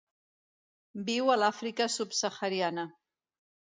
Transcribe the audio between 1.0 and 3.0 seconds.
Viu a l'Àfrica subsahariana.